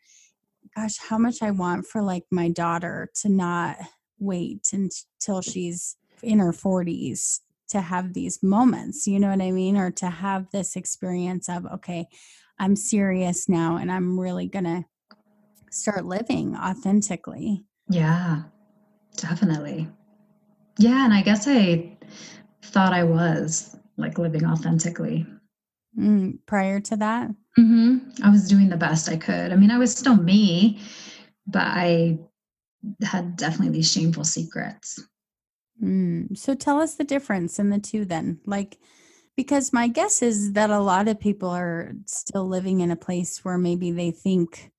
[0.76, 3.78] Gosh, how much I want for like my daughter to not
[4.20, 9.76] wait until she's in her 40s to have these moments, you know what I mean?
[9.76, 12.06] Or to have this experience of, okay,
[12.61, 14.85] I'm serious now and I'm really going to
[15.72, 17.64] start living authentically.
[17.88, 18.42] Yeah,
[19.16, 19.88] definitely.
[20.78, 21.04] Yeah.
[21.04, 21.96] And I guess I
[22.62, 25.26] thought I was like living authentically.
[25.98, 27.30] Mm, prior to that?
[27.58, 28.24] Mm-hmm.
[28.24, 29.52] I was doing the best I could.
[29.52, 30.80] I mean, I was still me,
[31.46, 32.18] but I
[33.02, 34.98] had definitely these shameful secrets.
[35.82, 36.37] Mm.
[36.37, 38.40] So tell us the difference in the two then.
[38.46, 38.78] Like,
[39.37, 43.44] because my guess is that a lot of people are still living in a place
[43.44, 44.70] where maybe they think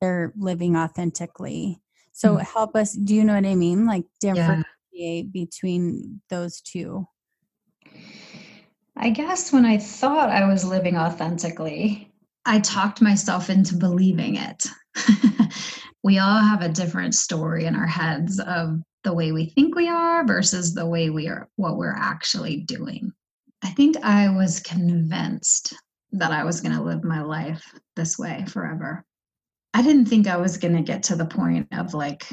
[0.00, 1.80] they're living authentically.
[2.12, 2.42] So mm.
[2.42, 3.86] help us, do you know what I mean?
[3.86, 4.62] Like differentiate yeah.
[5.32, 7.06] Between those two.
[8.96, 12.12] I guess when I thought I was living authentically,
[12.44, 14.66] I talked myself into believing it.
[16.02, 19.88] we all have a different story in our heads of the way we think we
[19.88, 23.12] are versus the way we are what we're actually doing.
[23.62, 25.74] I think I was convinced
[26.12, 27.62] that I was going to live my life
[27.96, 29.04] this way forever.
[29.72, 32.26] I didn't think I was going to get to the point of like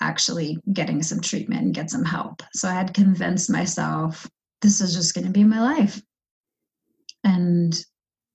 [0.00, 2.42] actually getting some treatment and get some help.
[2.54, 4.28] So I had convinced myself
[4.62, 6.00] this is just going to be my life.
[7.24, 7.74] And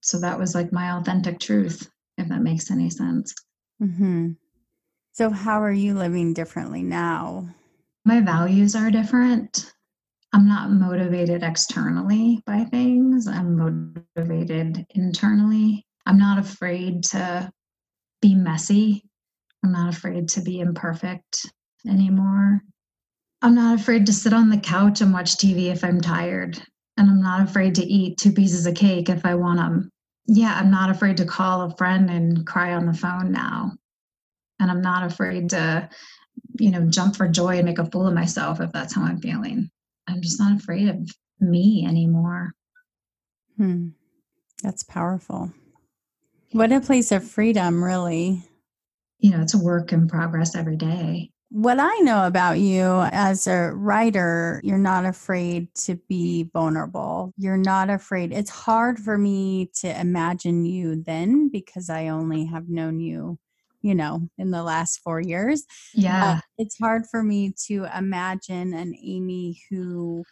[0.02, 3.34] so that was like my authentic truth, if that makes any sense.
[3.82, 4.32] Mm-hmm.
[5.12, 7.50] So, how are you living differently now?
[8.04, 9.72] My values are different.
[10.34, 15.86] I'm not motivated externally by things, I'm motivated internally.
[16.06, 17.50] I'm not afraid to
[18.22, 19.06] be messy.
[19.66, 21.46] I'm not afraid to be imperfect
[21.88, 22.62] anymore.
[23.42, 26.62] I'm not afraid to sit on the couch and watch TV if I'm tired.
[26.98, 29.90] And I'm not afraid to eat two pieces of cake if I want them.
[30.28, 33.74] Yeah, I'm not afraid to call a friend and cry on the phone now
[34.60, 35.90] and i'm not afraid to
[36.60, 39.20] you know jump for joy and make a fool of myself if that's how i'm
[39.20, 39.70] feeling
[40.08, 42.52] i'm just not afraid of me anymore
[43.58, 43.90] hmm.
[44.64, 45.52] that's powerful
[46.52, 48.44] what a place of freedom really
[49.20, 53.48] you know it's a work in progress every day what I know about you as
[53.48, 57.34] a writer, you're not afraid to be vulnerable.
[57.38, 58.34] You're not afraid.
[58.34, 63.38] It's hard for me to imagine you then because I only have known you
[63.86, 65.64] you know, in the last four years.
[65.94, 66.40] Yeah.
[66.58, 70.24] it's hard for me to imagine an Amy who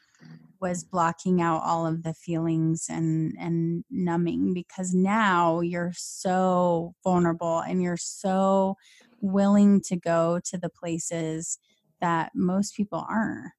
[0.63, 7.59] was blocking out all of the feelings and and numbing because now you're so vulnerable
[7.59, 8.75] and you're so
[9.19, 11.59] willing to go to the places
[11.99, 13.51] that most people aren't.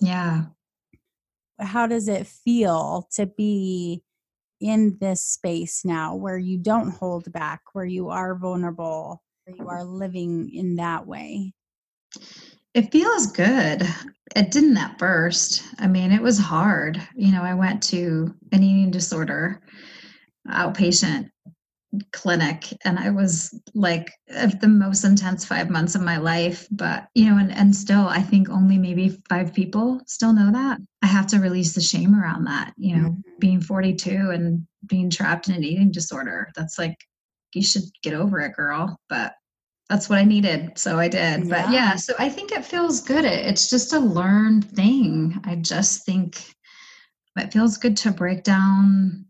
[0.00, 0.46] Yeah.
[1.60, 4.02] How does it feel to be
[4.60, 9.68] in this space now where you don't hold back, where you are vulnerable, where you
[9.68, 11.52] are living in that way?
[12.74, 13.82] It feels good.
[14.34, 15.62] It didn't at first.
[15.78, 17.00] I mean, it was hard.
[17.14, 19.60] You know, I went to an eating disorder
[20.48, 21.30] outpatient
[22.10, 24.10] clinic and i was like
[24.60, 28.20] the most intense five months of my life but you know and, and still i
[28.20, 32.44] think only maybe five people still know that i have to release the shame around
[32.44, 33.38] that you know mm-hmm.
[33.38, 36.96] being 42 and being trapped in an eating disorder that's like
[37.52, 39.34] you should get over it girl but
[39.92, 41.48] that's what i needed so i did yeah.
[41.48, 46.04] but yeah so i think it feels good it's just a learned thing i just
[46.06, 46.54] think
[47.36, 49.24] it feels good to break down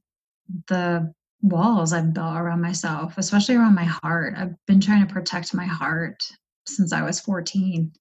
[0.68, 4.34] the walls I've built around myself, especially around my heart.
[4.36, 6.22] I've been trying to protect my heart
[6.66, 7.92] since I was 14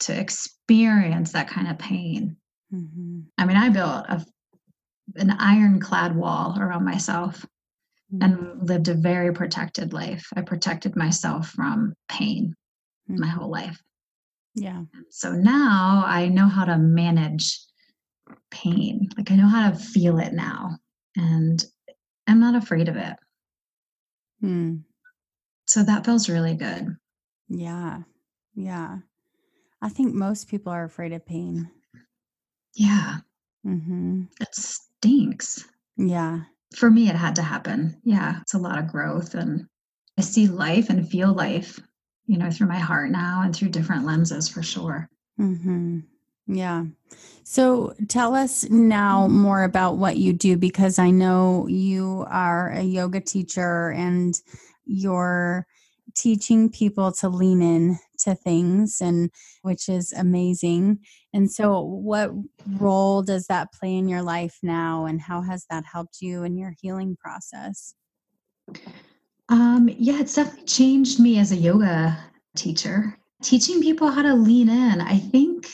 [0.00, 2.36] to experience that kind of pain.
[2.72, 3.20] Mm-hmm.
[3.38, 4.24] I mean, I built a,
[5.16, 7.44] an ironclad wall around myself.
[8.22, 10.26] And lived a very protected life.
[10.36, 12.54] I protected myself from pain
[13.10, 13.20] mm-hmm.
[13.20, 13.80] my whole life.
[14.54, 14.84] Yeah.
[15.10, 17.58] So now I know how to manage
[18.50, 19.08] pain.
[19.16, 20.78] Like I know how to feel it now.
[21.16, 21.64] And
[22.26, 23.16] I'm not afraid of it.
[24.40, 24.76] Hmm.
[25.66, 26.96] So that feels really good.
[27.48, 28.02] Yeah.
[28.54, 28.98] Yeah.
[29.82, 31.70] I think most people are afraid of pain.
[32.74, 33.16] Yeah.
[33.66, 34.24] Mm-hmm.
[34.40, 35.64] It stinks.
[35.96, 36.40] Yeah.
[36.74, 38.00] For me, it had to happen.
[38.04, 38.40] Yeah.
[38.42, 39.34] It's a lot of growth.
[39.34, 39.66] And
[40.18, 41.80] I see life and feel life,
[42.26, 45.08] you know, through my heart now and through different lenses for sure.
[45.40, 46.00] Mm-hmm.
[46.46, 46.84] Yeah.
[47.44, 52.82] So tell us now more about what you do because I know you are a
[52.82, 54.34] yoga teacher and
[54.84, 55.66] you're
[56.14, 59.30] teaching people to lean in to things and
[59.62, 60.98] which is amazing.
[61.32, 62.30] And so what
[62.78, 66.56] role does that play in your life now and how has that helped you in
[66.56, 67.94] your healing process?
[69.48, 72.18] Um, yeah, it's definitely changed me as a yoga
[72.56, 73.18] teacher.
[73.42, 75.00] Teaching people how to lean in.
[75.00, 75.68] I think,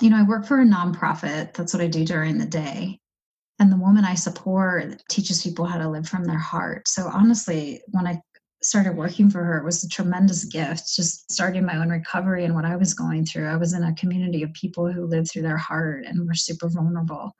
[0.00, 1.54] you know, I work for a nonprofit.
[1.54, 3.00] That's what I do during the day.
[3.58, 6.88] And the woman I support teaches people how to live from their heart.
[6.88, 8.20] So honestly, when I
[8.66, 10.94] started working for her, was a tremendous gift.
[10.94, 13.48] Just starting my own recovery and what I was going through.
[13.48, 16.68] I was in a community of people who lived through their heart and were super
[16.68, 17.34] vulnerable.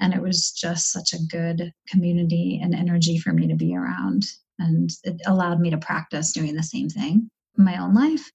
[0.00, 4.24] And it was just such a good community and energy for me to be around
[4.58, 8.30] and it allowed me to practice doing the same thing in my own life.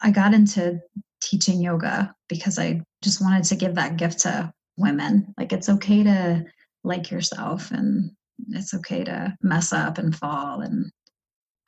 [0.00, 0.80] I got into
[1.20, 5.32] teaching yoga because I just wanted to give that gift to women.
[5.38, 6.44] Like it's okay to
[6.84, 8.10] like yourself and
[8.50, 10.90] it's okay to mess up and fall and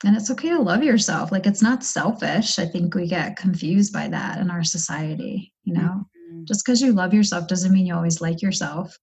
[0.03, 1.31] and it's okay to love yourself.
[1.31, 2.59] Like it's not selfish.
[2.59, 6.05] I think we get confused by that in our society, you know.
[6.31, 6.43] Mm-hmm.
[6.45, 8.97] Just because you love yourself doesn't mean you always like yourself.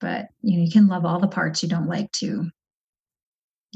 [0.00, 2.50] But you know, you can love all the parts you don't like too.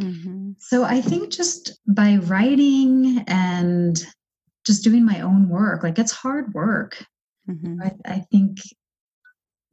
[0.00, 0.52] Mm-hmm.
[0.58, 3.96] So I think just by writing and
[4.66, 7.02] just doing my own work, like it's hard work.
[7.48, 7.82] Mm-hmm.
[7.82, 8.58] I, I think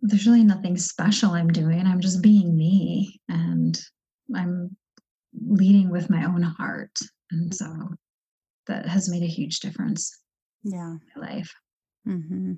[0.01, 1.85] there's really nothing special I'm doing.
[1.85, 3.79] I'm just being me and
[4.35, 4.75] I'm
[5.33, 6.97] leading with my own heart.
[7.31, 7.65] And so
[8.67, 10.19] that has made a huge difference.
[10.63, 10.91] Yeah.
[10.91, 11.53] In my life.
[12.07, 12.53] Mm-hmm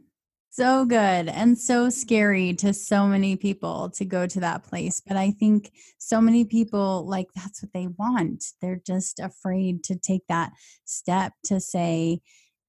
[0.56, 5.02] so good and so scary to so many people to go to that place.
[5.06, 8.46] But I think so many people like that's what they want.
[8.62, 10.54] They're just afraid to take that
[10.86, 12.22] step to say,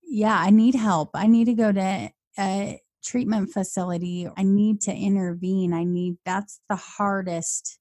[0.03, 1.11] yeah, I need help.
[1.15, 4.29] I need to go to a treatment facility.
[4.37, 5.73] I need to intervene.
[5.73, 7.79] I need that's the hardest,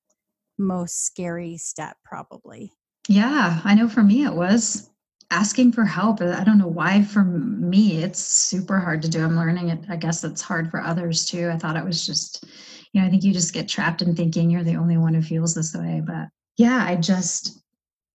[0.57, 2.71] most scary step, probably.
[3.07, 4.89] Yeah, I know for me it was
[5.31, 9.35] asking for help i don't know why for me it's super hard to do i'm
[9.35, 12.45] learning it i guess it's hard for others too i thought it was just
[12.91, 15.21] you know i think you just get trapped in thinking you're the only one who
[15.21, 16.27] feels this way but
[16.57, 17.59] yeah i just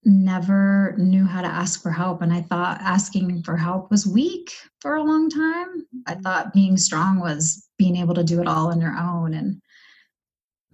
[0.04, 4.52] never knew how to ask for help and i thought asking for help was weak
[4.80, 6.22] for a long time i mm-hmm.
[6.22, 9.60] thought being strong was being able to do it all on your own and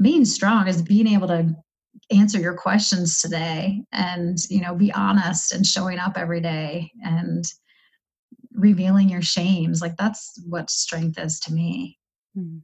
[0.00, 1.54] being strong is being able to
[2.10, 7.44] answer your questions today and you know be honest and showing up every day and
[8.52, 9.80] revealing your shames.
[9.80, 11.98] Like that's what strength is to me.
[12.36, 12.62] Mm.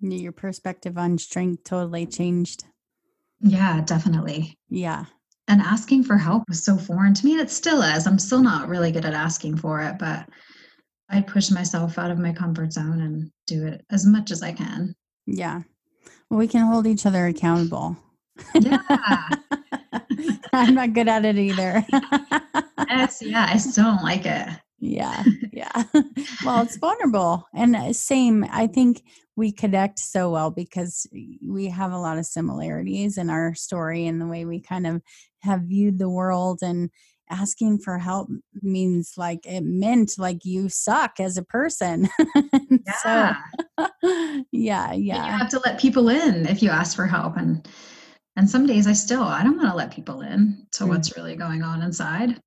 [0.00, 2.64] your perspective on strength totally changed.
[3.40, 4.58] Yeah definitely.
[4.68, 5.06] Yeah.
[5.48, 8.06] And asking for help was so foreign to me and it still is.
[8.06, 10.28] I'm still not really good at asking for it but
[11.10, 14.52] i push myself out of my comfort zone and do it as much as i
[14.52, 14.94] can.
[15.26, 15.62] Yeah
[16.30, 17.96] well we can hold each other accountable
[18.54, 18.78] yeah.
[20.52, 21.84] I'm not good at it either.
[22.88, 24.48] yes, yeah, I still don't like it.
[24.80, 25.84] Yeah, yeah.
[26.44, 27.46] well, it's vulnerable.
[27.54, 29.02] And uh, same, I think
[29.36, 31.06] we connect so well because
[31.46, 35.02] we have a lot of similarities in our story and the way we kind of
[35.40, 36.90] have viewed the world and
[37.30, 38.28] asking for help
[38.62, 42.08] means like it meant like you suck as a person.
[42.70, 43.36] yeah.
[43.76, 43.86] so
[44.52, 44.92] yeah, yeah.
[44.92, 47.66] And you have to let people in if you ask for help and
[48.38, 50.92] and some days i still i don't want to let people in to mm-hmm.
[50.92, 52.40] what's really going on inside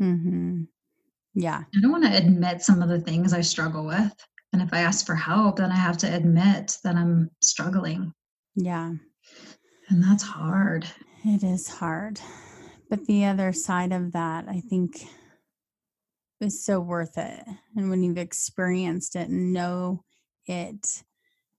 [0.00, 0.62] mm-hmm.
[1.34, 4.12] yeah i don't want to admit some of the things i struggle with
[4.52, 8.12] and if i ask for help then i have to admit that i'm struggling
[8.56, 8.92] yeah
[9.88, 10.86] and that's hard
[11.24, 12.20] it is hard
[12.88, 15.06] but the other side of that i think
[16.40, 17.44] is so worth it
[17.76, 20.02] and when you've experienced it and know
[20.46, 21.02] it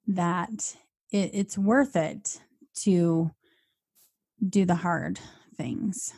[0.08, 0.76] that
[1.12, 2.40] it, it's worth it
[2.84, 3.32] to
[4.48, 5.20] do the hard
[5.56, 6.14] things.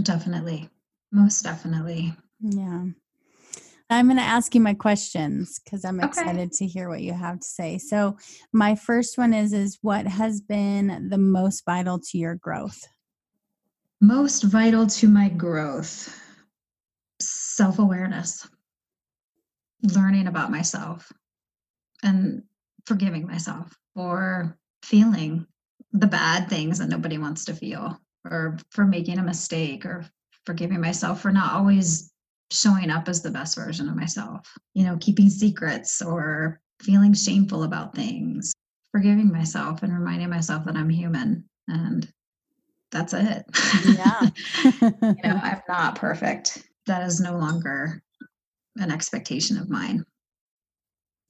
[0.00, 0.68] Definitely.
[1.12, 2.14] Most definitely.
[2.40, 2.84] Yeah.
[3.88, 6.08] I'm going to ask you my questions because I'm okay.
[6.08, 7.78] excited to hear what you have to say.
[7.78, 8.18] So,
[8.52, 12.80] my first one is is what has been the most vital to your growth?
[14.00, 16.14] Most vital to my growth.
[17.20, 18.46] Self-awareness.
[19.82, 21.12] Learning about myself
[22.02, 22.42] and
[22.86, 25.46] forgiving myself for feeling
[25.92, 30.06] the bad things that nobody wants to feel or for making a mistake or
[30.44, 32.12] forgiving myself for not always
[32.52, 37.64] showing up as the best version of myself you know keeping secrets or feeling shameful
[37.64, 38.52] about things
[38.92, 42.08] forgiving myself and reminding myself that i'm human and
[42.92, 43.44] that's it
[43.84, 44.22] yeah
[44.80, 48.02] you know i'm not perfect that is no longer
[48.76, 50.04] an expectation of mine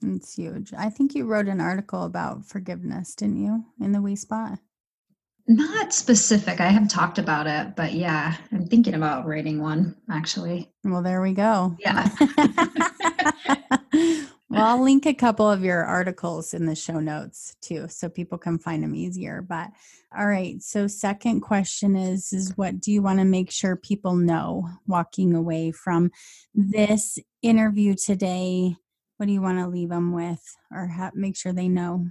[0.02, 0.72] it's huge.
[0.76, 4.59] I think you wrote an article about forgiveness, didn't you, in the We Spot?
[5.48, 6.61] Not specific.
[6.61, 10.72] I have talked about it, but yeah, I'm thinking about writing one actually.
[10.82, 11.76] Well, there we go.
[11.78, 12.09] Yeah.
[14.57, 18.38] well, I'll link a couple of your articles in the show notes too, so people
[18.38, 19.42] can find them easier.
[19.42, 19.70] But
[20.16, 24.14] all right, so second question is is what do you want to make sure people
[24.14, 26.11] know walking away from
[26.54, 28.74] this interview today?
[29.18, 30.42] What do you want to leave them with,
[30.72, 32.07] or have, make sure they know?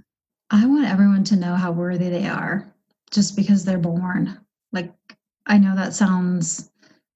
[0.50, 2.72] I want everyone to know how worthy they are
[3.10, 4.38] just because they're born.
[4.72, 4.92] Like,
[5.46, 6.70] I know that sounds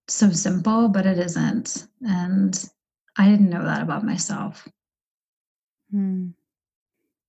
[0.08, 1.86] so simple, but it isn't.
[2.02, 2.68] And
[3.16, 4.66] I didn't know that about myself.
[5.90, 6.28] Hmm.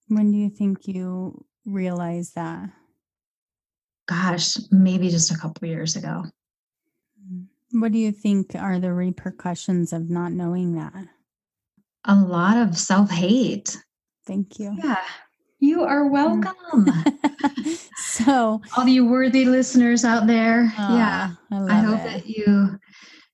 [0.07, 2.69] When do you think you realized that?
[4.07, 6.25] Gosh, maybe just a couple years ago.
[7.27, 7.43] Hmm.
[7.79, 11.07] What do you think are the repercussions of not knowing that?
[12.05, 13.77] A lot of self hate.
[14.25, 14.75] Thank you.
[14.83, 15.01] Yeah.
[15.59, 16.11] You are mm.
[16.11, 16.87] welcome.
[17.97, 22.03] so, all you worthy listeners out there, yeah, I, I hope it.
[22.03, 22.79] that you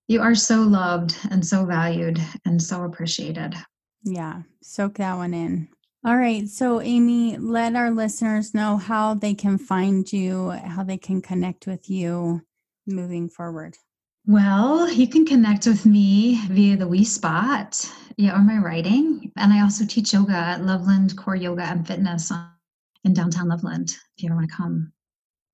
[0.10, 3.56] you are so loved and so valued and so appreciated.
[4.08, 5.68] Yeah, soak that one in.
[6.06, 6.48] All right.
[6.48, 11.68] So, Amy, let our listeners know how they can find you, how they can connect
[11.68, 12.42] with you
[12.86, 13.76] moving forward.
[14.26, 19.32] Well, you can connect with me via the We Spot, yeah, or my writing.
[19.36, 22.32] And I also teach yoga at Loveland Core Yoga and Fitness
[23.04, 23.90] in downtown Loveland.
[23.90, 24.94] If you ever want to come,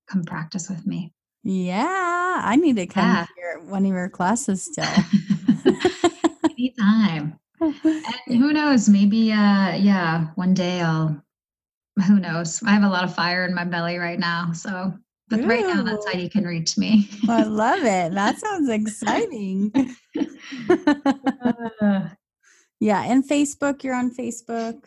[0.08, 1.12] come practice with me.
[1.42, 3.26] Yeah, I need to come yeah.
[3.36, 4.84] here one of your classes still.
[6.50, 7.40] Anytime.
[7.84, 8.88] And who knows?
[8.88, 11.20] Maybe, uh, yeah, one day I'll.
[12.08, 12.60] Who knows?
[12.64, 14.92] I have a lot of fire in my belly right now, so
[15.28, 15.46] but Ooh.
[15.46, 17.08] right now, that's how you can reach me.
[17.28, 18.12] I love it.
[18.12, 19.72] That sounds exciting.
[22.80, 23.04] yeah.
[23.04, 24.84] And Facebook, you're on Facebook.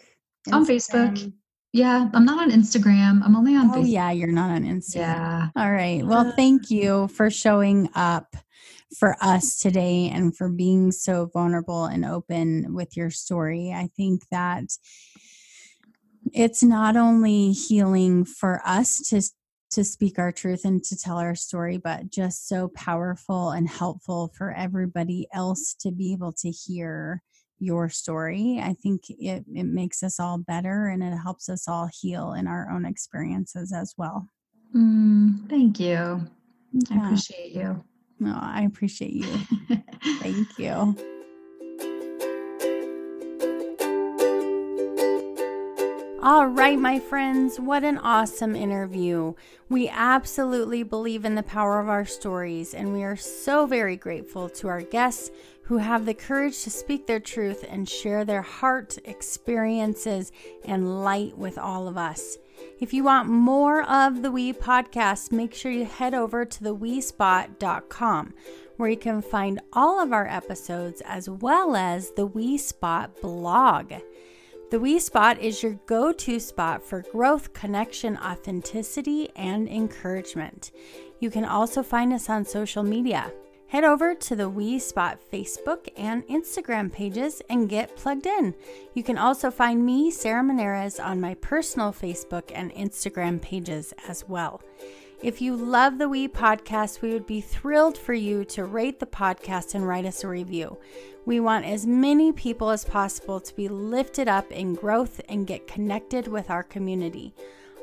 [0.48, 0.54] Instagram.
[0.54, 1.34] On Facebook.
[1.74, 2.10] Yeah.
[2.14, 3.24] I'm not on Instagram.
[3.24, 3.90] I'm only on oh, Facebook.
[3.92, 4.12] yeah.
[4.12, 4.96] You're not on Instagram.
[4.96, 5.50] Yeah.
[5.56, 6.06] All right.
[6.06, 8.36] Well, thank you for showing up
[8.96, 13.72] for us today and for being so vulnerable and open with your story.
[13.74, 14.64] I think that
[16.34, 19.22] it's not only healing for us to
[19.70, 24.32] to speak our truth and to tell our story, but just so powerful and helpful
[24.38, 27.22] for everybody else to be able to hear
[27.60, 28.62] your story.
[28.64, 32.48] I think it, it makes us all better and it helps us all heal in
[32.48, 34.28] our own experiences as well.
[34.76, 35.88] Mm, thank you.
[35.88, 36.22] Yeah.
[36.92, 37.84] I appreciate you.
[38.20, 39.38] No, I appreciate you.
[40.20, 40.96] thank you.
[46.24, 49.34] All right, my friends, what an awesome interview.
[49.70, 54.50] We absolutely believe in the power of our stories, and we are so very grateful
[54.50, 58.98] to our guests who have the courage to speak their truth and share their heart,
[59.06, 60.34] experiences,
[60.66, 62.38] and light with all of us.
[62.80, 68.34] If you want more of the We podcast, make sure you head over to thewespot.com
[68.78, 73.94] where you can find all of our episodes as well as the We Spot blog.
[74.70, 80.72] The We Spot is your go to spot for growth, connection, authenticity, and encouragement.
[81.20, 83.32] You can also find us on social media.
[83.70, 88.56] Head over to the We Spot Facebook and Instagram pages and get plugged in.
[88.94, 94.24] You can also find me, Sarah Menares, on my personal Facebook and Instagram pages as
[94.26, 94.62] well.
[95.22, 99.06] If you love the We podcast, we would be thrilled for you to rate the
[99.06, 100.78] podcast and write us a review.
[101.26, 105.68] We want as many people as possible to be lifted up in growth and get
[105.68, 107.34] connected with our community.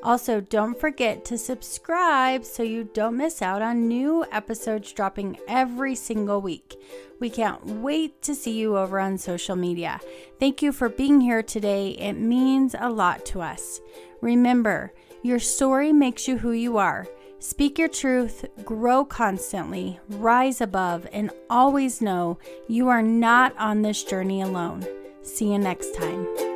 [0.04, 5.94] Also, don't forget to subscribe so you don't miss out on new episodes dropping every
[5.94, 6.76] single week.
[7.20, 10.00] We can't wait to see you over on social media.
[10.38, 11.92] Thank you for being here today.
[11.92, 13.80] It means a lot to us.
[14.20, 14.92] Remember,
[15.22, 17.06] your story makes you who you are.
[17.38, 22.38] Speak your truth, grow constantly, rise above, and always know
[22.68, 24.86] you are not on this journey alone.
[25.22, 26.53] See you next time.